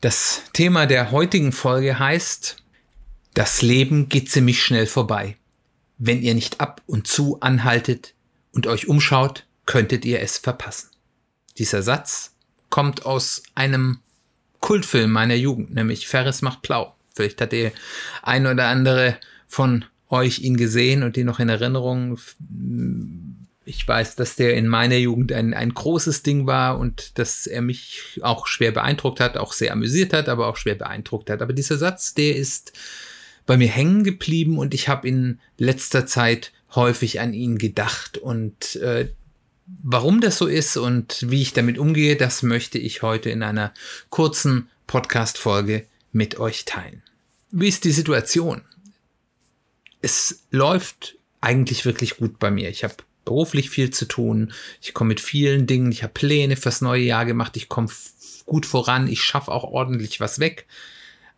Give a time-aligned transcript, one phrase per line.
[0.00, 2.62] Das Thema der heutigen Folge heißt,
[3.34, 5.36] das Leben geht ziemlich schnell vorbei.
[5.98, 8.14] Wenn ihr nicht ab und zu anhaltet
[8.52, 10.90] und euch umschaut, könntet ihr es verpassen.
[11.58, 12.36] Dieser Satz
[12.70, 13.98] kommt aus einem
[14.60, 16.94] Kultfilm meiner Jugend, nämlich Ferris macht Blau.
[17.12, 17.72] Vielleicht hat ihr
[18.22, 22.18] ein oder andere von euch ihn gesehen und ihn noch in Erinnerung
[23.68, 27.60] ich weiß, dass der in meiner Jugend ein, ein großes Ding war und dass er
[27.60, 31.42] mich auch schwer beeindruckt hat, auch sehr amüsiert hat, aber auch schwer beeindruckt hat.
[31.42, 32.72] Aber dieser Satz, der ist
[33.44, 38.16] bei mir hängen geblieben und ich habe in letzter Zeit häufig an ihn gedacht.
[38.16, 39.10] Und äh,
[39.66, 43.74] warum das so ist und wie ich damit umgehe, das möchte ich heute in einer
[44.08, 47.02] kurzen Podcast-Folge mit euch teilen.
[47.50, 48.62] Wie ist die Situation?
[50.00, 52.70] Es läuft eigentlich wirklich gut bei mir.
[52.70, 52.94] Ich habe
[53.28, 54.54] beruflich viel zu tun.
[54.80, 57.90] Ich komme mit vielen Dingen, ich habe Pläne fürs neue Jahr gemacht, ich komme
[58.46, 60.66] gut voran, ich schaffe auch ordentlich was weg.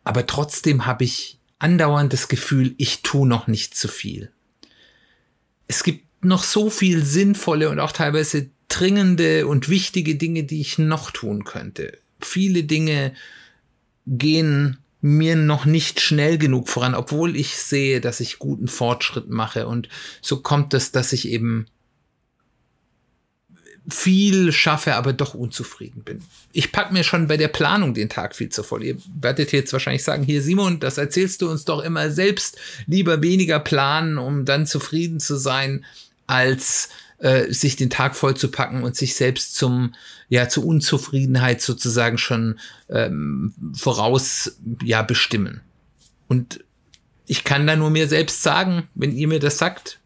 [0.04, 4.30] Aber trotzdem habe ich andauernd das Gefühl, ich tue noch nicht zu viel.
[5.66, 10.78] Es gibt noch so viel sinnvolle und auch teilweise dringende und wichtige Dinge, die ich
[10.78, 11.98] noch tun könnte.
[12.20, 13.14] Viele Dinge
[14.06, 19.66] gehen mir noch nicht schnell genug voran, obwohl ich sehe, dass ich guten Fortschritt mache.
[19.66, 19.88] Und
[20.20, 21.66] so kommt es, dass ich eben
[23.88, 26.22] viel schaffe, aber doch unzufrieden bin.
[26.52, 28.84] Ich pack mir schon bei der Planung den Tag viel zu voll.
[28.84, 32.58] Ihr werdet jetzt wahrscheinlich sagen, hier Simon, das erzählst du uns doch immer selbst.
[32.86, 35.84] Lieber weniger planen, um dann zufrieden zu sein,
[36.26, 39.94] als äh, sich den Tag voll zu packen und sich selbst zum
[40.28, 42.58] ja zur Unzufriedenheit sozusagen schon
[42.88, 45.60] ähm, voraus ja bestimmen.
[46.28, 46.64] Und
[47.26, 50.00] ich kann da nur mir selbst sagen, wenn ihr mir das sagt,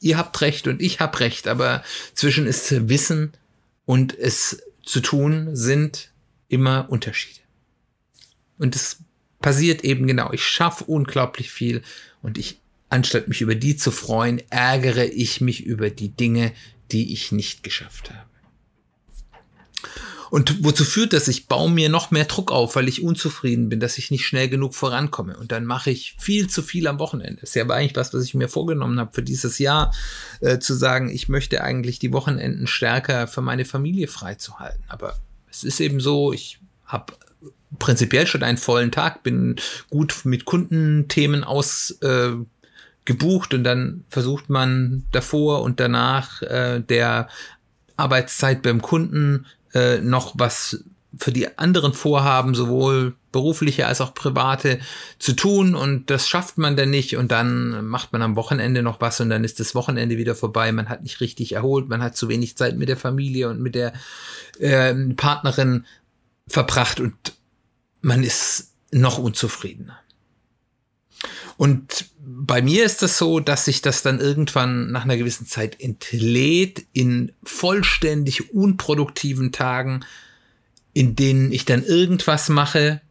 [0.00, 1.84] ihr habt recht und ich hab recht, aber
[2.14, 3.32] zwischen es zu wissen
[3.84, 6.10] und es zu tun sind
[6.48, 7.40] immer Unterschiede.
[8.58, 8.98] Und es
[9.40, 10.32] passiert eben genau.
[10.32, 11.82] Ich schaffe unglaublich viel
[12.22, 16.52] und ich, anstatt mich über die zu freuen, ärgere ich mich über die Dinge,
[16.92, 18.29] die ich nicht geschafft habe.
[20.30, 21.26] Und wozu führt das?
[21.26, 24.48] Ich baue mir noch mehr Druck auf, weil ich unzufrieden bin, dass ich nicht schnell
[24.48, 25.36] genug vorankomme.
[25.36, 27.40] Und dann mache ich viel zu viel am Wochenende.
[27.40, 29.92] Das ist ja eigentlich was, was ich mir vorgenommen habe für dieses Jahr,
[30.40, 34.84] äh, zu sagen, ich möchte eigentlich die Wochenenden stärker für meine Familie freizuhalten.
[34.88, 35.16] Aber
[35.50, 37.12] es ist eben so, ich habe
[37.80, 39.56] prinzipiell schon einen vollen Tag, bin
[39.90, 41.90] gut mit Kundenthemen aus.
[42.02, 42.36] Äh,
[43.06, 47.28] gebucht und dann versucht man davor und danach äh, der
[47.96, 50.84] Arbeitszeit beim Kunden äh, noch was
[51.16, 54.78] für die anderen Vorhaben, sowohl berufliche als auch private,
[55.18, 59.00] zu tun und das schafft man dann nicht und dann macht man am Wochenende noch
[59.00, 60.70] was und dann ist das Wochenende wieder vorbei.
[60.72, 63.74] Man hat nicht richtig erholt, man hat zu wenig Zeit mit der Familie und mit
[63.74, 63.92] der
[64.58, 65.84] äh, Partnerin
[66.46, 67.14] verbracht und
[68.02, 69.98] man ist noch unzufriedener.
[71.60, 75.78] Und bei mir ist das so, dass sich das dann irgendwann nach einer gewissen Zeit
[75.78, 80.00] entlädt in vollständig unproduktiven Tagen,
[80.94, 83.02] in denen ich dann irgendwas mache,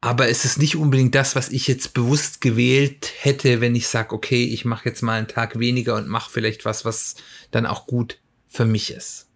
[0.00, 4.14] aber es ist nicht unbedingt das, was ich jetzt bewusst gewählt hätte, wenn ich sage,
[4.14, 7.14] okay, ich mache jetzt mal einen Tag weniger und mache vielleicht was, was
[7.50, 8.16] dann auch gut
[8.48, 9.28] für mich ist.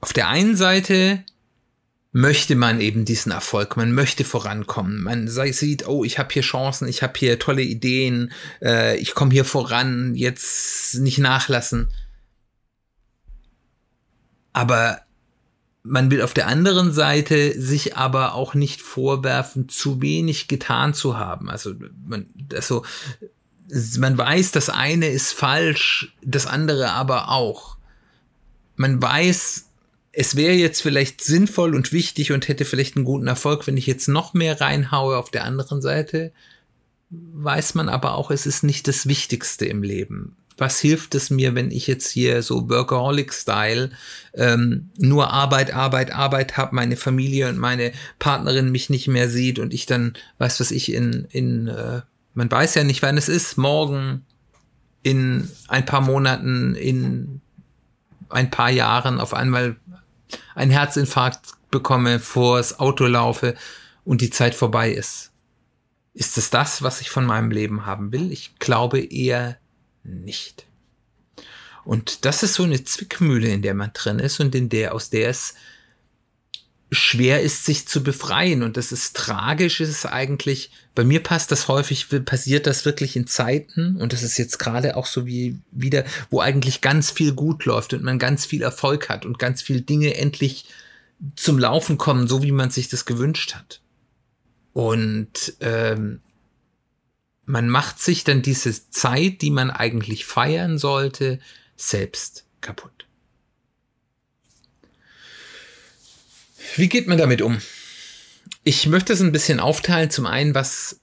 [0.00, 1.24] Auf der einen Seite
[2.12, 6.86] möchte man eben diesen Erfolg, man möchte vorankommen, man sieht, oh, ich habe hier Chancen,
[6.86, 11.88] ich habe hier tolle Ideen, äh, ich komme hier voran, jetzt nicht nachlassen.
[14.52, 15.00] Aber
[15.82, 21.16] man will auf der anderen Seite sich aber auch nicht vorwerfen, zu wenig getan zu
[21.16, 21.48] haben.
[21.48, 21.72] Also
[22.06, 22.84] man, also
[23.98, 27.78] man weiß, das eine ist falsch, das andere aber auch.
[28.76, 29.71] Man weiß,
[30.12, 33.86] es wäre jetzt vielleicht sinnvoll und wichtig und hätte vielleicht einen guten Erfolg, wenn ich
[33.86, 35.16] jetzt noch mehr reinhaue.
[35.16, 36.32] Auf der anderen Seite
[37.10, 40.36] weiß man aber auch, es ist nicht das Wichtigste im Leben.
[40.58, 43.90] Was hilft es mir, wenn ich jetzt hier so Workaholic-Style
[44.34, 49.58] ähm, nur Arbeit, Arbeit, Arbeit habe, meine Familie und meine Partnerin mich nicht mehr sieht
[49.58, 52.02] und ich dann, weiß was ich, in, in äh,
[52.34, 54.24] man weiß ja nicht, wann es ist, morgen,
[55.02, 57.40] in ein paar Monaten, in
[58.28, 59.76] ein paar Jahren auf einmal
[60.54, 63.54] einen Herzinfarkt bekomme, vors Auto laufe
[64.04, 65.30] und die Zeit vorbei ist.
[66.14, 68.30] Ist es das, was ich von meinem Leben haben will?
[68.32, 69.56] Ich glaube eher
[70.02, 70.66] nicht.
[71.84, 75.10] Und das ist so eine Zwickmühle, in der man drin ist und in der, aus
[75.10, 75.54] der es
[76.92, 78.62] schwer ist, sich zu befreien.
[78.62, 80.70] Und das ist tragisch, ist es eigentlich.
[80.94, 83.96] Bei mir passt das häufig, passiert das wirklich in Zeiten.
[83.96, 87.94] Und das ist jetzt gerade auch so wie wieder, wo eigentlich ganz viel gut läuft
[87.94, 90.66] und man ganz viel Erfolg hat und ganz viel Dinge endlich
[91.34, 93.80] zum Laufen kommen, so wie man sich das gewünscht hat.
[94.74, 96.20] Und ähm,
[97.46, 101.38] man macht sich dann diese Zeit, die man eigentlich feiern sollte,
[101.76, 103.06] selbst kaputt.
[106.76, 107.58] Wie geht man damit um?
[108.64, 110.10] Ich möchte es ein bisschen aufteilen.
[110.10, 111.00] Zum einen, was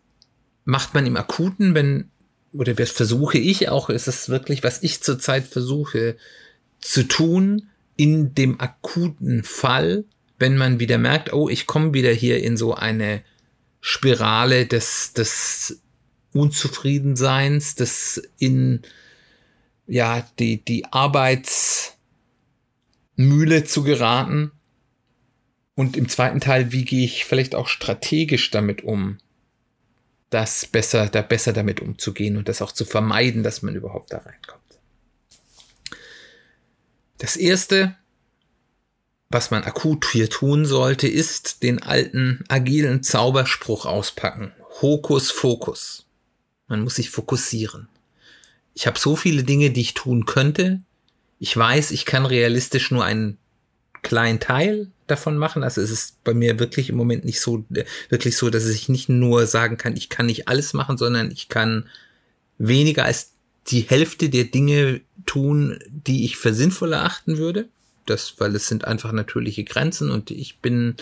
[0.65, 2.09] macht man im Akuten, wenn,
[2.53, 6.17] oder was versuche ich auch, ist es wirklich, was ich zurzeit versuche
[6.79, 10.05] zu tun in dem akuten Fall,
[10.37, 13.21] wenn man wieder merkt, oh, ich komme wieder hier in so eine
[13.81, 15.81] Spirale des, des
[16.33, 18.81] Unzufriedenseins, des in,
[19.85, 21.97] ja, die, die Arbeitsmühle
[23.65, 24.51] zu geraten
[25.79, 29.17] und im zweiten Teil, wie gehe ich vielleicht auch strategisch damit um,
[30.29, 34.17] das besser, da besser damit umzugehen und das auch zu vermeiden, dass man überhaupt da
[34.17, 34.59] reinkommt.
[37.17, 37.95] Das erste,
[39.29, 44.51] was man akut hier tun sollte, ist den alten agilen Zauberspruch auspacken.
[44.81, 46.07] Hokus Fokus.
[46.67, 47.87] Man muss sich fokussieren.
[48.73, 50.81] Ich habe so viele Dinge, die ich tun könnte.
[51.39, 53.37] Ich weiß, ich kann realistisch nur einen
[54.09, 55.63] kleinen Teil davon machen.
[55.63, 57.63] Also es ist bei mir wirklich im Moment nicht so,
[58.09, 61.47] wirklich so, dass ich nicht nur sagen kann, ich kann nicht alles machen, sondern ich
[61.47, 61.87] kann
[62.57, 63.33] weniger als
[63.67, 67.69] die Hälfte der Dinge tun, die ich für sinnvoll erachten würde.
[68.07, 70.95] Das, weil es sind einfach natürliche Grenzen und ich bin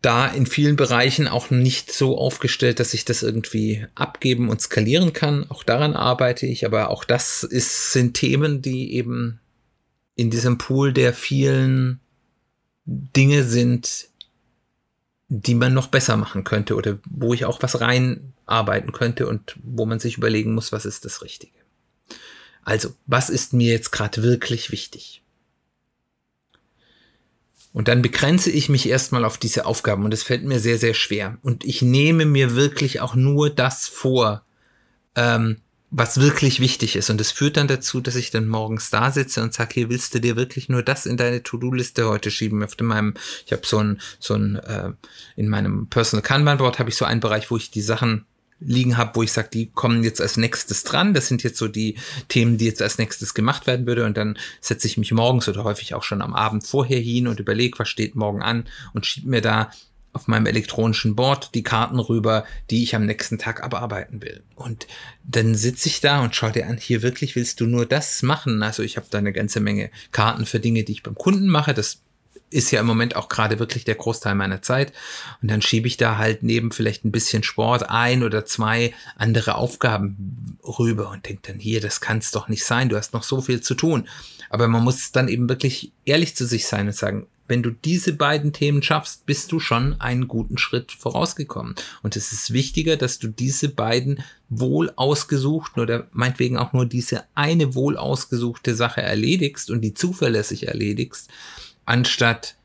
[0.00, 5.12] da in vielen Bereichen auch nicht so aufgestellt, dass ich das irgendwie abgeben und skalieren
[5.12, 5.50] kann.
[5.50, 9.40] Auch daran arbeite ich, aber auch das ist, sind Themen, die eben
[10.16, 12.00] in diesem Pool der vielen
[12.86, 14.08] Dinge sind,
[15.28, 19.86] die man noch besser machen könnte oder wo ich auch was reinarbeiten könnte und wo
[19.86, 21.58] man sich überlegen muss, was ist das Richtige.
[22.62, 25.22] Also, was ist mir jetzt gerade wirklich wichtig?
[27.72, 30.94] Und dann begrenze ich mich erstmal auf diese Aufgaben und es fällt mir sehr, sehr
[30.94, 31.38] schwer.
[31.42, 34.44] Und ich nehme mir wirklich auch nur das vor,
[35.16, 35.60] ähm,
[35.96, 37.08] was wirklich wichtig ist.
[37.08, 40.12] Und es führt dann dazu, dass ich dann morgens da sitze und sage, hier willst
[40.12, 42.64] du dir wirklich nur das in deine To-Do-Liste heute schieben.
[42.64, 43.14] Auf meinem,
[43.46, 44.90] ich habe so ein, so ein, äh,
[45.36, 48.26] in meinem Personal Kanban-Board habe ich so einen Bereich, wo ich die Sachen
[48.58, 51.14] liegen habe, wo ich sage, die kommen jetzt als nächstes dran.
[51.14, 51.96] Das sind jetzt so die
[52.28, 54.04] Themen, die jetzt als nächstes gemacht werden würde.
[54.04, 57.38] Und dann setze ich mich morgens oder häufig auch schon am Abend vorher hin und
[57.38, 58.64] überlege, was steht morgen an
[58.94, 59.70] und schiebe mir da
[60.14, 64.42] auf meinem elektronischen Board die Karten rüber, die ich am nächsten Tag abarbeiten will.
[64.54, 64.86] Und
[65.24, 68.62] dann sitze ich da und schaue dir an, hier wirklich willst du nur das machen.
[68.62, 71.74] Also ich habe da eine ganze Menge Karten für Dinge, die ich beim Kunden mache.
[71.74, 71.98] Das
[72.50, 74.92] ist ja im Moment auch gerade wirklich der Großteil meiner Zeit.
[75.42, 79.56] Und dann schiebe ich da halt neben vielleicht ein bisschen Sport ein oder zwei andere
[79.56, 83.24] Aufgaben rüber und denke dann, hier, das kann es doch nicht sein, du hast noch
[83.24, 84.08] so viel zu tun.
[84.50, 88.14] Aber man muss dann eben wirklich ehrlich zu sich sein und sagen, wenn du diese
[88.14, 91.74] beiden Themen schaffst, bist du schon einen guten Schritt vorausgekommen.
[92.02, 97.24] Und es ist wichtiger, dass du diese beiden wohl ausgesuchten oder meinetwegen auch nur diese
[97.34, 101.30] eine wohl ausgesuchte Sache erledigst und die zuverlässig erledigst,
[101.84, 102.56] anstatt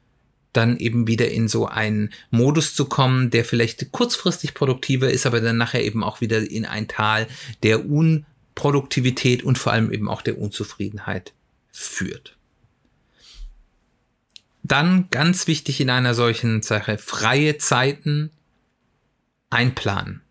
[0.53, 5.41] dann eben wieder in so einen Modus zu kommen, der vielleicht kurzfristig produktiver ist, aber
[5.41, 7.27] dann nachher eben auch wieder in ein Tal
[7.61, 11.33] der Unproduktivität und vor allem eben auch der Unzufriedenheit
[11.71, 12.38] führt.
[14.69, 18.29] Dann ganz wichtig in einer solchen Sache, freie Zeiten
[19.49, 20.21] einplanen.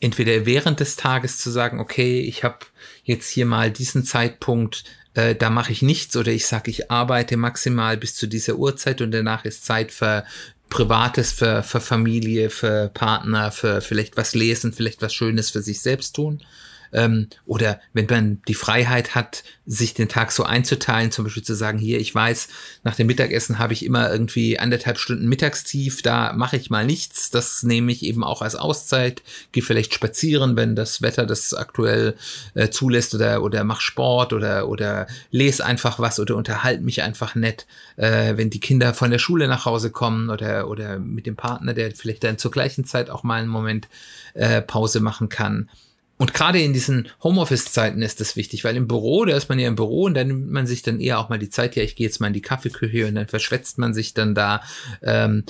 [0.00, 2.58] Entweder während des Tages zu sagen, okay, ich habe
[3.04, 4.82] jetzt hier mal diesen Zeitpunkt,
[5.14, 9.00] äh, da mache ich nichts oder ich sage, ich arbeite maximal bis zu dieser Uhrzeit
[9.00, 10.24] und danach ist Zeit für
[10.68, 15.80] Privates, für, für Familie, für Partner, für vielleicht was lesen, vielleicht was Schönes für sich
[15.80, 16.42] selbst tun.
[16.92, 21.54] Ähm, oder wenn man die Freiheit hat, sich den Tag so einzuteilen, zum Beispiel zu
[21.54, 22.48] sagen, hier, ich weiß,
[22.84, 27.30] nach dem Mittagessen habe ich immer irgendwie anderthalb Stunden Mittagstief, da mache ich mal nichts,
[27.30, 32.14] das nehme ich eben auch als Auszeit, gehe vielleicht spazieren, wenn das Wetter das aktuell
[32.54, 37.34] äh, zulässt oder, oder mach Sport oder, oder lese einfach was oder unterhalte mich einfach
[37.34, 37.66] nett,
[37.96, 41.74] äh, wenn die Kinder von der Schule nach Hause kommen oder, oder mit dem Partner,
[41.74, 43.88] der vielleicht dann zur gleichen Zeit auch mal einen Moment
[44.34, 45.68] äh, Pause machen kann
[46.18, 49.68] und gerade in diesen Homeoffice-Zeiten ist das wichtig, weil im Büro, da ist man ja
[49.68, 51.94] im Büro und dann nimmt man sich dann eher auch mal die Zeit, ja, ich
[51.94, 54.62] gehe jetzt mal in die Kaffeeküche und dann verschwätzt man sich dann da.
[55.02, 55.44] Ähm,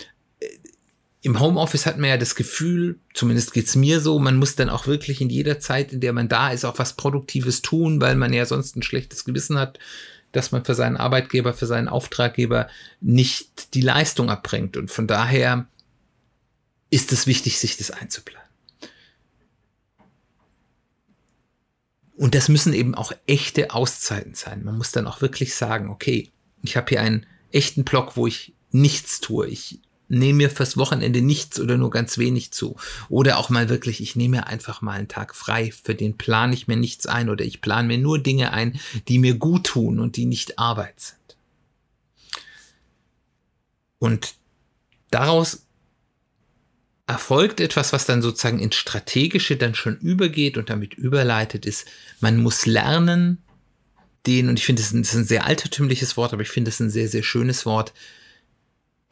[1.23, 4.88] Im Homeoffice hat man ja das Gefühl, zumindest geht's mir so, man muss dann auch
[4.88, 8.32] wirklich in jeder Zeit, in der man da ist, auch was Produktives tun, weil man
[8.32, 9.78] ja sonst ein schlechtes Gewissen hat,
[10.32, 12.68] dass man für seinen Arbeitgeber, für seinen Auftraggeber
[13.00, 14.76] nicht die Leistung abbringt.
[14.76, 15.68] Und von daher
[16.90, 18.46] ist es wichtig, sich das einzuplanen.
[22.16, 24.64] Und das müssen eben auch echte Auszeiten sein.
[24.64, 26.30] Man muss dann auch wirklich sagen, okay,
[26.62, 29.46] ich habe hier einen echten Block, wo ich nichts tue.
[29.49, 32.76] Ich nehme mir fürs Wochenende nichts oder nur ganz wenig zu.
[33.08, 36.54] Oder auch mal wirklich, ich nehme mir einfach mal einen Tag frei, für den plane
[36.54, 40.00] ich mir nichts ein oder ich plane mir nur Dinge ein, die mir gut tun
[40.00, 41.37] und die nicht Arbeit sind.
[43.99, 44.37] Und
[45.11, 45.65] daraus
[47.06, 51.86] erfolgt etwas, was dann sozusagen ins Strategische dann schon übergeht und damit überleitet ist,
[52.20, 53.42] man muss lernen,
[54.26, 56.90] den, und ich finde, das, ist ein sehr altertümliches Wort, aber ich finde es ein
[56.90, 57.94] sehr, sehr schönes Wort,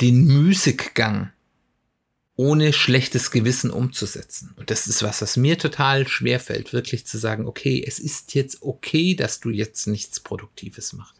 [0.01, 1.31] den Müßiggang
[2.37, 4.55] ohne schlechtes Gewissen umzusetzen.
[4.57, 8.35] Und das ist was, was mir total schwer fällt, wirklich zu sagen, okay, es ist
[8.35, 11.15] jetzt okay, dass du jetzt nichts Produktives machst.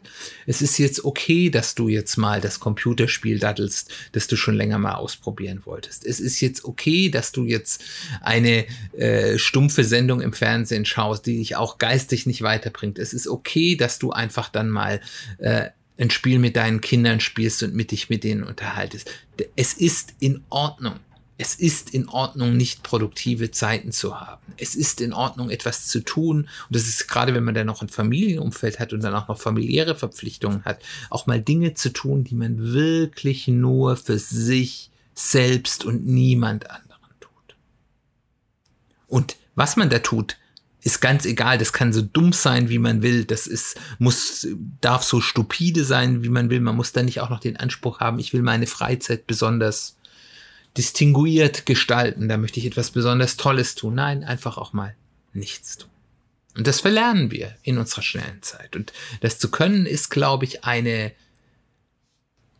[0.45, 4.77] Es ist jetzt okay, dass du jetzt mal das Computerspiel daddelst, das du schon länger
[4.77, 6.05] mal ausprobieren wolltest.
[6.05, 7.81] Es ist jetzt okay, dass du jetzt
[8.19, 8.65] eine
[8.97, 12.99] äh, stumpfe Sendung im Fernsehen schaust, die dich auch geistig nicht weiterbringt.
[12.99, 14.99] Es ist okay, dass du einfach dann mal
[15.37, 19.09] äh, ein Spiel mit deinen Kindern spielst und mit dich mit denen unterhaltest.
[19.55, 20.99] Es ist in Ordnung.
[21.37, 24.53] Es ist in Ordnung, nicht produktive Zeiten zu haben.
[24.55, 26.43] Es ist in Ordnung, etwas zu tun.
[26.43, 29.39] Und das ist gerade, wenn man dann noch ein Familienumfeld hat und dann auch noch
[29.39, 35.83] familiäre Verpflichtungen hat, auch mal Dinge zu tun, die man wirklich nur für sich selbst
[35.83, 37.55] und niemand anderen tut.
[39.07, 40.37] Und was man da tut,
[40.85, 41.57] ist ganz egal.
[41.57, 43.25] Das kann so dumm sein, wie man will.
[43.25, 44.47] Das ist, muss,
[44.79, 46.61] darf so stupide sein, wie man will.
[46.61, 49.94] Man muss da nicht auch noch den Anspruch haben, ich will meine Freizeit besonders
[50.77, 53.95] distinguiert gestalten, da möchte ich etwas besonders Tolles tun.
[53.95, 54.95] Nein, einfach auch mal
[55.33, 55.89] nichts tun.
[56.57, 58.75] Und das verlernen wir in unserer schnellen Zeit.
[58.75, 61.11] Und das zu können ist, glaube ich, eine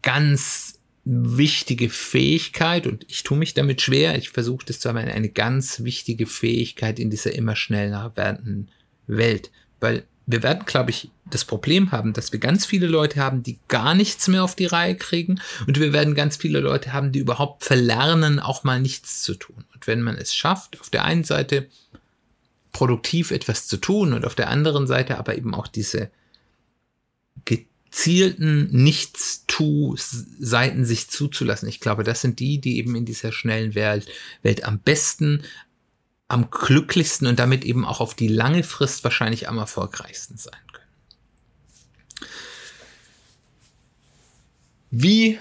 [0.02, 4.18] ganz wichtige Fähigkeit und ich tue mich damit schwer.
[4.18, 8.72] Ich versuche das zu haben, eine ganz wichtige Fähigkeit in dieser immer schneller werdenden
[9.08, 9.52] Welt.
[9.80, 13.60] Weil wir werden, glaube ich, das Problem haben, dass wir ganz viele Leute haben, die
[13.68, 17.20] gar nichts mehr auf die Reihe kriegen und wir werden ganz viele Leute haben, die
[17.20, 19.66] überhaupt verlernen, auch mal nichts zu tun.
[19.74, 21.68] Und wenn man es schafft, auf der einen Seite
[22.72, 26.10] produktiv etwas zu tun und auf der anderen Seite aber eben auch diese
[27.46, 31.70] gezielten Nichtstu-Seiten sich zuzulassen.
[31.70, 34.08] Ich glaube, das sind die, die eben in dieser schnellen Welt,
[34.42, 35.44] Welt am besten
[36.28, 40.86] am glücklichsten und damit eben auch auf die lange Frist wahrscheinlich am erfolgreichsten sein können.
[44.90, 45.40] Wie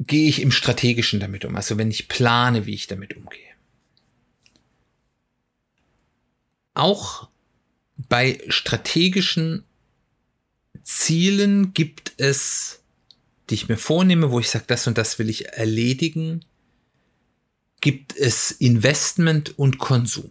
[0.00, 1.54] gehe ich im strategischen damit um?
[1.54, 3.40] Also wenn ich plane, wie ich damit umgehe.
[6.74, 7.28] Auch
[7.96, 9.64] bei strategischen
[10.82, 12.82] Zielen gibt es,
[13.48, 16.44] die ich mir vornehme, wo ich sage, das und das will ich erledigen,
[17.84, 20.30] gibt es Investment und Konsum.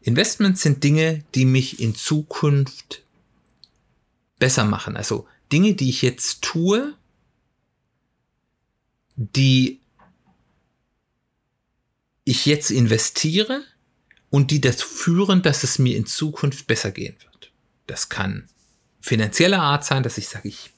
[0.00, 3.04] Investment sind Dinge, die mich in Zukunft
[4.40, 4.96] besser machen.
[4.96, 6.96] Also Dinge, die ich jetzt tue,
[9.14, 9.78] die
[12.24, 13.62] ich jetzt investiere
[14.30, 17.52] und die dazu führen, dass es mir in Zukunft besser gehen wird.
[17.86, 18.48] Das kann
[19.00, 20.72] finanzieller Art sein, dass ich sage, ich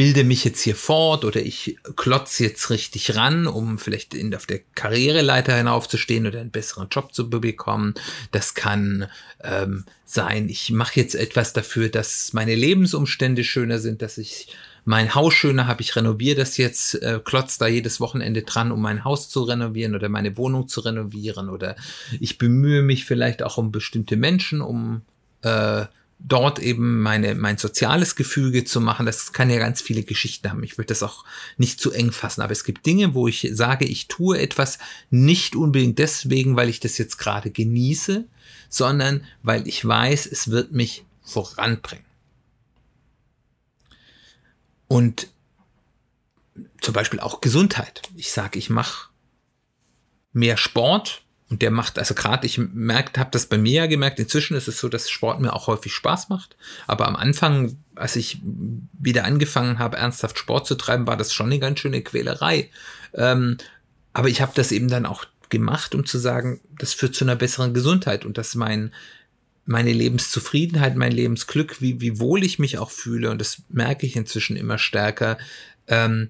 [0.00, 4.46] bilde mich jetzt hier fort oder ich klotze jetzt richtig ran, um vielleicht in, auf
[4.46, 7.92] der Karriereleiter hinaufzustehen oder einen besseren Job zu bekommen.
[8.30, 9.08] Das kann
[9.44, 14.48] ähm, sein, ich mache jetzt etwas dafür, dass meine Lebensumstände schöner sind, dass ich
[14.86, 18.80] mein Haus schöner habe, ich renoviere das jetzt, äh, klotz da jedes Wochenende dran, um
[18.80, 21.50] mein Haus zu renovieren oder meine Wohnung zu renovieren.
[21.50, 21.76] Oder
[22.20, 25.02] ich bemühe mich vielleicht auch um bestimmte Menschen, um
[25.42, 25.84] äh,
[26.22, 29.06] dort eben meine, mein soziales Gefüge zu machen.
[29.06, 30.62] Das kann ja ganz viele Geschichten haben.
[30.62, 31.24] Ich würde das auch
[31.56, 32.42] nicht zu eng fassen.
[32.42, 34.78] Aber es gibt Dinge, wo ich sage, ich tue etwas
[35.10, 38.24] nicht unbedingt deswegen, weil ich das jetzt gerade genieße,
[38.68, 42.04] sondern weil ich weiß, es wird mich voranbringen.
[44.88, 45.28] Und
[46.80, 48.02] zum Beispiel auch Gesundheit.
[48.16, 49.10] Ich sage, ich mache
[50.32, 54.20] mehr Sport, und der macht, also gerade, ich merkt, habe das bei mir ja gemerkt,
[54.20, 56.56] inzwischen ist es so, dass Sport mir auch häufig Spaß macht.
[56.86, 61.46] Aber am Anfang, als ich wieder angefangen habe, ernsthaft Sport zu treiben, war das schon
[61.46, 62.70] eine ganz schöne Quälerei.
[63.14, 63.58] Ähm,
[64.12, 67.34] aber ich habe das eben dann auch gemacht, um zu sagen, das führt zu einer
[67.34, 68.92] besseren Gesundheit und dass mein,
[69.66, 74.14] meine Lebenszufriedenheit, mein Lebensglück, wie, wie wohl ich mich auch fühle, und das merke ich
[74.14, 75.36] inzwischen immer stärker,
[75.88, 76.28] ähm,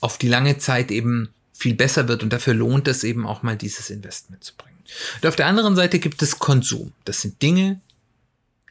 [0.00, 1.30] auf die lange Zeit eben
[1.62, 4.76] viel besser wird und dafür lohnt es eben auch mal dieses Investment zu bringen.
[5.20, 6.92] Und auf der anderen Seite gibt es Konsum.
[7.04, 7.80] Das sind Dinge,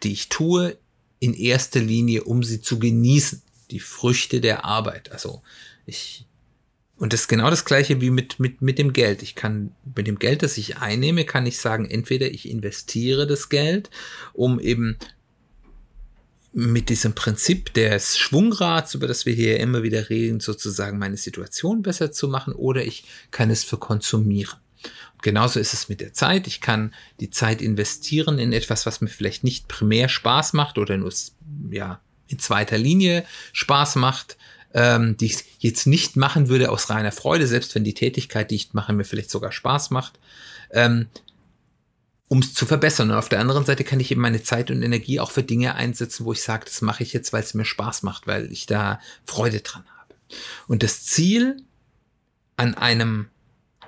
[0.04, 0.78] die ich tue
[1.20, 3.42] in erster Linie, um sie zu genießen.
[3.72, 5.12] Die Früchte der Arbeit.
[5.12, 5.42] Also
[5.86, 6.26] ich
[6.98, 9.24] und das ist genau das gleiche wie mit, mit, mit dem Geld.
[9.24, 13.50] Ich kann mit dem Geld, das ich einnehme, kann ich sagen, entweder ich investiere das
[13.50, 13.90] Geld,
[14.34, 14.98] um eben
[16.54, 21.82] mit diesem Prinzip des Schwungrads, über das wir hier immer wieder reden, sozusagen meine Situation
[21.82, 24.60] besser zu machen, oder ich kann es für konsumieren.
[25.14, 26.48] Und genauso ist es mit der Zeit.
[26.48, 30.98] Ich kann die Zeit investieren in etwas, was mir vielleicht nicht primär Spaß macht oder
[30.98, 31.14] nur
[31.70, 34.38] ja, in zweiter Linie Spaß macht
[34.74, 38.56] ähm, die ich jetzt nicht machen würde aus reiner Freude, selbst wenn die Tätigkeit, die
[38.56, 40.20] ich mache, mir vielleicht sogar Spaß macht,
[40.72, 41.08] ähm,
[42.32, 43.12] um es zu verbessern.
[43.12, 45.76] Und auf der anderen Seite kann ich eben meine Zeit und Energie auch für Dinge
[45.76, 48.66] einsetzen, wo ich sage, das mache ich jetzt, weil es mir Spaß macht, weil ich
[48.66, 50.16] da Freude dran habe.
[50.66, 51.62] Und das Ziel
[52.56, 53.28] an einem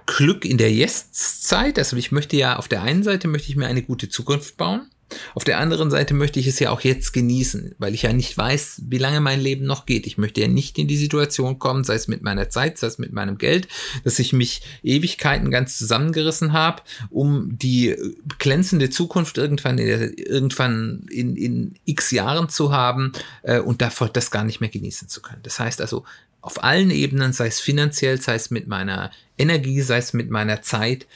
[0.08, 3.68] Glück in der Jetzt-Zeit, also ich möchte ja auf der einen Seite möchte ich mir
[3.68, 4.90] eine gute Zukunft bauen
[5.36, 8.38] auf der anderen Seite möchte ich es ja auch jetzt genießen, weil ich ja nicht
[8.38, 10.08] weiß, wie lange mein Leben noch geht.
[10.08, 12.98] Ich möchte ja nicht in die Situation kommen, sei es mit meiner Zeit, sei es
[12.98, 13.68] mit meinem Geld,
[14.04, 17.96] dass ich mich Ewigkeiten ganz zusammengerissen habe, um die
[18.40, 24.32] glänzende Zukunft irgendwann in, irgendwann in, in x Jahren zu haben äh, und davor das
[24.32, 25.44] gar nicht mehr genießen zu können.
[25.44, 26.04] Das heißt also,
[26.42, 30.62] auf allen Ebenen, sei es finanziell, sei es mit meiner Energie, sei es mit meiner
[30.62, 31.08] Zeit,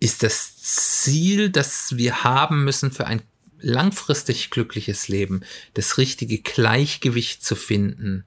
[0.00, 3.22] ist das Ziel, das wir haben müssen für ein
[3.60, 5.42] langfristig glückliches Leben,
[5.74, 8.24] das richtige Gleichgewicht zu finden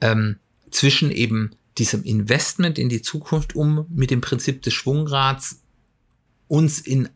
[0.00, 0.36] ähm,
[0.70, 5.60] zwischen eben diesem Investment in die Zukunft, um mit dem Prinzip des Schwungrads
[6.46, 7.08] uns in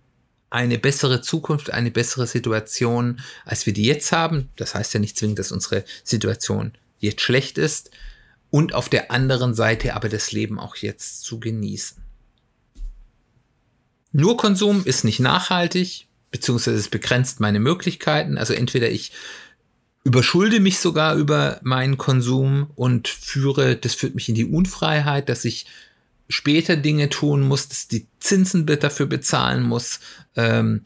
[0.50, 4.50] eine bessere Zukunft, eine bessere Situation, als wir die jetzt haben.
[4.56, 7.90] Das heißt ja nicht zwingend, dass unsere Situation jetzt schlecht ist.
[8.50, 12.03] Und auf der anderen Seite aber das Leben auch jetzt zu genießen.
[14.16, 18.38] Nur Konsum ist nicht nachhaltig, beziehungsweise es begrenzt meine Möglichkeiten.
[18.38, 19.10] Also entweder ich
[20.04, 25.44] überschulde mich sogar über meinen Konsum und führe, das führt mich in die Unfreiheit, dass
[25.44, 25.66] ich
[26.28, 29.98] später Dinge tun muss, dass die Zinsen dafür bezahlen muss,
[30.36, 30.82] ähm,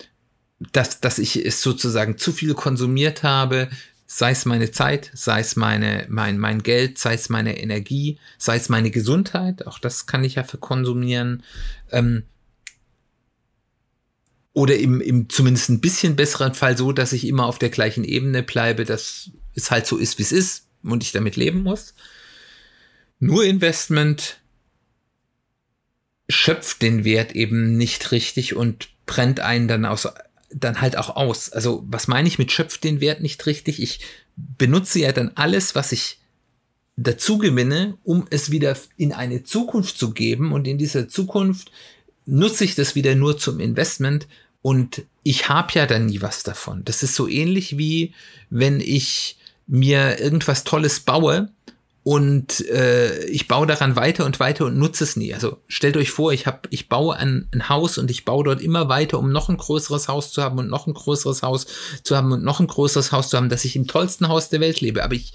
[0.72, 3.68] dass, dass ich es sozusagen zu viel konsumiert habe,
[4.06, 8.56] sei es meine Zeit, sei es meine, mein, mein Geld, sei es meine Energie, sei
[8.56, 11.42] es meine Gesundheit, auch das kann ich ja verkonsumieren.
[11.90, 12.22] Ähm,
[14.52, 18.04] oder im, im zumindest ein bisschen besseren Fall so, dass ich immer auf der gleichen
[18.04, 21.94] Ebene bleibe, dass es halt so ist, wie es ist und ich damit leben muss.
[23.20, 24.40] Nur Investment
[26.28, 30.08] schöpft den Wert eben nicht richtig und brennt einen dann aus,
[30.50, 31.50] dann halt auch aus.
[31.50, 33.82] Also was meine ich mit schöpft den Wert nicht richtig?
[33.82, 34.00] Ich
[34.36, 36.18] benutze ja dann alles, was ich
[36.96, 41.70] dazu gewinne, um es wieder in eine Zukunft zu geben und in dieser Zukunft
[42.28, 44.28] nutze ich das wieder nur zum Investment
[44.60, 46.84] und ich habe ja dann nie was davon.
[46.84, 48.12] Das ist so ähnlich wie
[48.50, 51.50] wenn ich mir irgendwas Tolles baue
[52.02, 55.32] und äh, ich baue daran weiter und weiter und nutze es nie.
[55.34, 58.62] Also stellt euch vor, ich habe, ich baue ein, ein Haus und ich baue dort
[58.62, 61.66] immer weiter, um noch ein größeres Haus zu haben und noch ein größeres Haus
[62.02, 64.60] zu haben und noch ein größeres Haus zu haben, dass ich im tollsten Haus der
[64.60, 65.02] Welt lebe.
[65.02, 65.32] Aber ich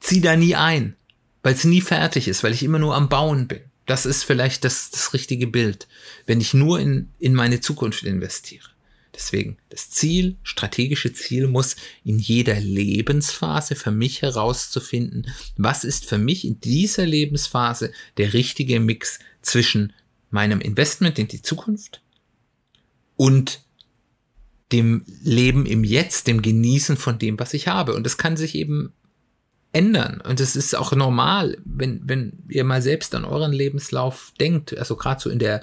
[0.00, 0.96] ziehe da nie ein,
[1.42, 3.60] weil es nie fertig ist, weil ich immer nur am Bauen bin.
[3.86, 5.88] Das ist vielleicht das, das richtige Bild,
[6.26, 8.68] wenn ich nur in, in meine Zukunft investiere.
[9.14, 16.18] Deswegen, das Ziel, strategische Ziel muss in jeder Lebensphase für mich herauszufinden, was ist für
[16.18, 19.92] mich in dieser Lebensphase der richtige Mix zwischen
[20.30, 22.02] meinem Investment in die Zukunft
[23.14, 23.62] und
[24.72, 27.94] dem Leben im Jetzt, dem Genießen von dem, was ich habe.
[27.94, 28.92] Und das kann sich eben
[29.74, 30.22] ändern.
[30.26, 34.96] Und es ist auch normal, wenn, wenn ihr mal selbst an euren Lebenslauf denkt, also
[34.96, 35.62] gerade so in der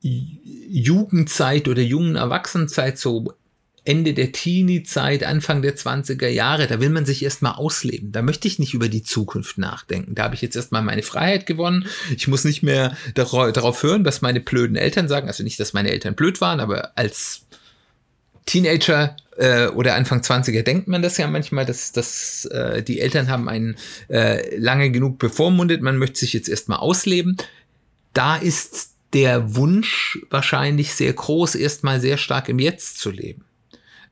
[0.00, 3.34] Jugendzeit oder jungen Erwachsenenzeit, so
[3.84, 8.12] Ende der Teenie-Zeit, Anfang der 20er Jahre, da will man sich erstmal ausleben.
[8.12, 10.14] Da möchte ich nicht über die Zukunft nachdenken.
[10.14, 11.86] Da habe ich jetzt erstmal meine Freiheit gewonnen.
[12.14, 15.26] Ich muss nicht mehr darauf hören, was meine blöden Eltern sagen.
[15.26, 17.46] Also nicht, dass meine Eltern blöd waren, aber als
[18.46, 23.28] Teenager äh, oder Anfang 20er denkt man das ja manchmal, dass, dass äh, die Eltern
[23.28, 23.76] haben einen
[24.08, 27.36] äh, lange genug bevormundet, man möchte sich jetzt erstmal ausleben.
[28.12, 33.44] Da ist der Wunsch wahrscheinlich sehr groß, erstmal sehr stark im Jetzt zu leben.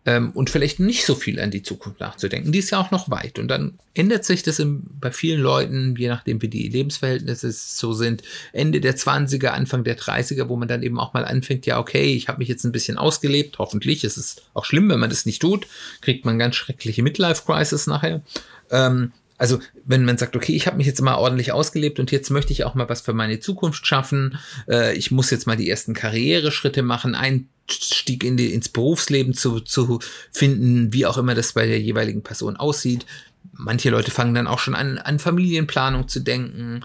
[0.06, 2.52] Ähm, und vielleicht nicht so viel an die Zukunft nachzudenken.
[2.52, 3.40] Die ist ja auch noch weit.
[3.40, 7.92] Und dann ändert sich das im, bei vielen Leuten, je nachdem wie die Lebensverhältnisse so
[7.92, 11.80] sind, Ende der 20er, Anfang der 30er, wo man dann eben auch mal anfängt, ja,
[11.80, 14.04] okay, ich habe mich jetzt ein bisschen ausgelebt, hoffentlich.
[14.04, 15.66] Es ist auch schlimm, wenn man das nicht tut,
[16.00, 18.22] kriegt man ganz schreckliche Midlife-Crisis nachher.
[18.70, 22.30] Ähm, also wenn man sagt, okay, ich habe mich jetzt mal ordentlich ausgelebt und jetzt
[22.30, 25.68] möchte ich auch mal was für meine Zukunft schaffen, äh, ich muss jetzt mal die
[25.68, 31.52] ersten Karriereschritte machen, Einstieg in die, ins Berufsleben zu, zu finden, wie auch immer das
[31.52, 33.04] bei der jeweiligen Person aussieht.
[33.52, 36.84] Manche Leute fangen dann auch schon an, an Familienplanung zu denken.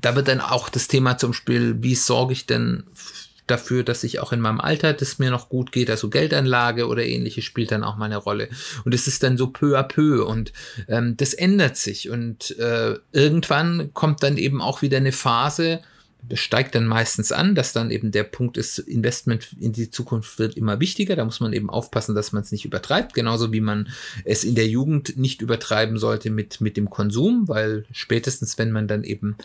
[0.00, 2.84] Da wird dann auch das Thema zum Spiel, wie sorge ich denn
[3.50, 7.04] dafür, dass ich auch in meinem Alter, das mir noch gut geht, also Geldanlage oder
[7.04, 8.48] ähnliches spielt dann auch mal eine Rolle.
[8.84, 10.52] Und es ist dann so peu à peu und
[10.88, 15.80] ähm, das ändert sich und äh, irgendwann kommt dann eben auch wieder eine Phase,
[16.28, 20.38] das steigt dann meistens an, dass dann eben der Punkt ist, Investment in die Zukunft
[20.38, 21.16] wird immer wichtiger.
[21.16, 23.14] Da muss man eben aufpassen, dass man es nicht übertreibt.
[23.14, 23.88] Genauso wie man
[24.24, 28.86] es in der Jugend nicht übertreiben sollte mit, mit dem Konsum, weil spätestens, wenn man
[28.86, 29.36] dann eben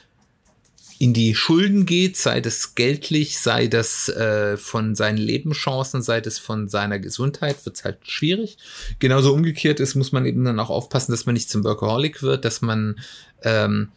[0.98, 6.40] in die Schulden geht, sei das geldlich, sei das äh, von seinen Lebenschancen, sei das
[6.40, 8.58] von seiner Gesundheit, wird es halt schwierig.
[9.00, 12.46] Genauso umgekehrt ist, muss man eben dann auch aufpassen, dass man nicht zum Workaholic wird,
[12.46, 13.00] dass man
[13.44, 13.90] ähm,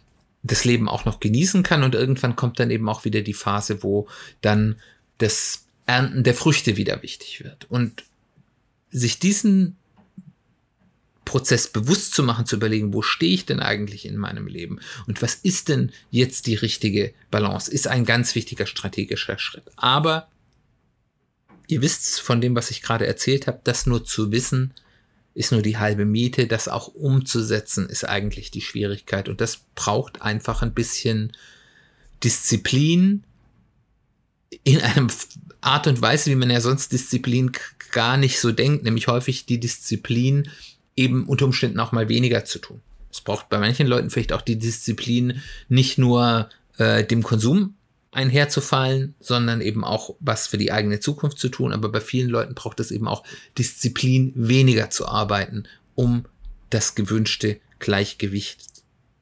[0.42, 3.82] das Leben auch noch genießen kann und irgendwann kommt dann eben auch wieder die Phase,
[3.82, 4.08] wo
[4.40, 4.76] dann
[5.18, 7.66] das Ernten der Früchte wieder wichtig wird.
[7.70, 8.04] Und
[8.90, 9.76] sich diesen
[11.28, 15.20] Prozess bewusst zu machen, zu überlegen, wo stehe ich denn eigentlich in meinem Leben und
[15.20, 19.64] was ist denn jetzt die richtige Balance, ist ein ganz wichtiger strategischer Schritt.
[19.76, 20.28] Aber
[21.66, 24.72] ihr wisst von dem, was ich gerade erzählt habe, das nur zu wissen,
[25.34, 30.22] ist nur die halbe Miete, das auch umzusetzen, ist eigentlich die Schwierigkeit und das braucht
[30.22, 31.32] einfach ein bisschen
[32.24, 33.22] Disziplin
[34.64, 35.08] in einem
[35.60, 37.52] Art und Weise, wie man ja sonst Disziplin
[37.92, 40.48] gar nicht so denkt, nämlich häufig die Disziplin,
[40.98, 42.80] eben unter Umständen auch mal weniger zu tun.
[43.10, 47.74] Es braucht bei manchen Leuten vielleicht auch die Disziplin, nicht nur äh, dem Konsum
[48.10, 51.72] einherzufallen, sondern eben auch was für die eigene Zukunft zu tun.
[51.72, 53.22] Aber bei vielen Leuten braucht es eben auch
[53.56, 56.24] Disziplin, weniger zu arbeiten, um
[56.70, 58.62] das gewünschte Gleichgewicht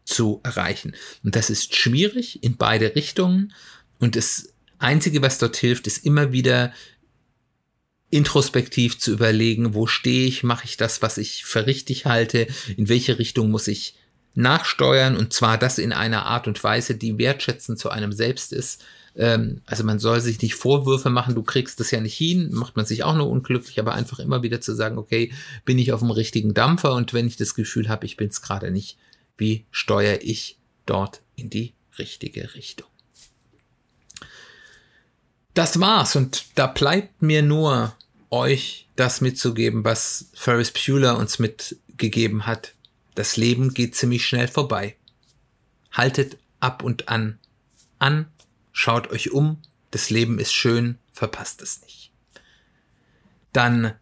[0.05, 0.95] zu erreichen.
[1.25, 3.53] Und das ist schwierig in beide Richtungen.
[3.99, 6.73] Und das Einzige, was dort hilft, ist immer wieder
[8.11, 12.89] introspektiv zu überlegen, wo stehe ich, mache ich das, was ich für richtig halte, in
[12.89, 13.95] welche Richtung muss ich
[14.35, 18.85] nachsteuern und zwar das in einer Art und Weise, die wertschätzend zu einem selbst ist.
[19.17, 22.77] Ähm, also man soll sich nicht Vorwürfe machen, du kriegst das ja nicht hin, macht
[22.77, 25.33] man sich auch nur unglücklich, aber einfach immer wieder zu sagen, okay,
[25.65, 28.43] bin ich auf dem richtigen Dampfer und wenn ich das Gefühl habe, ich bin es
[28.43, 28.99] gerade nicht,
[29.39, 32.89] wie steuere ich dort in die richtige Richtung?
[35.57, 37.97] Das war's und da bleibt mir nur
[38.29, 42.75] euch das mitzugeben, was Ferris Bueller uns mitgegeben hat.
[43.15, 44.97] Das Leben geht ziemlich schnell vorbei.
[45.91, 47.39] Haltet ab und an
[47.99, 48.27] an,
[48.73, 49.57] schaut euch um,
[49.93, 52.11] das Leben ist schön, verpasst es nicht.
[53.55, 53.95] Dann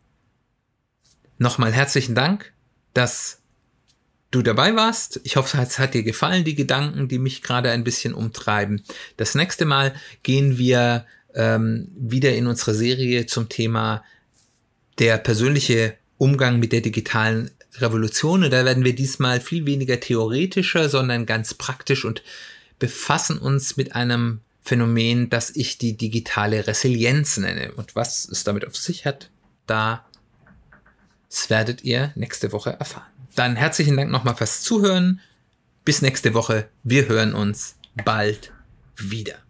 [1.38, 2.52] nochmal herzlichen Dank,
[2.94, 3.38] dass
[4.32, 5.20] du dabei warst.
[5.22, 8.82] Ich hoffe, es hat dir gefallen, die Gedanken, die mich gerade ein bisschen umtreiben.
[9.16, 14.04] Das nächste Mal gehen wir ähm, wieder in unsere Serie zum Thema
[14.98, 18.44] der persönliche Umgang mit der digitalen Revolution.
[18.44, 22.22] Und da werden wir diesmal viel weniger theoretischer, sondern ganz praktisch und
[22.78, 27.72] befassen uns mit einem Phänomen, das ich die digitale Resilienz nenne.
[27.72, 29.30] Und was es damit auf sich hat,
[29.66, 30.04] da
[31.34, 33.10] das werdet ihr nächste Woche erfahren.
[33.34, 35.20] Dann herzlichen Dank nochmal fürs Zuhören.
[35.84, 36.68] Bis nächste Woche.
[36.84, 38.52] Wir hören uns bald
[38.96, 39.43] wieder.